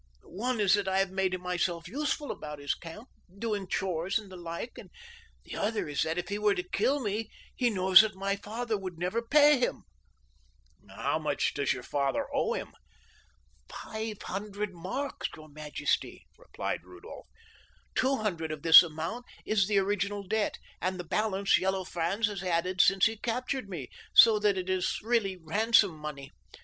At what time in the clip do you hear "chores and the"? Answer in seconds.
3.67-4.35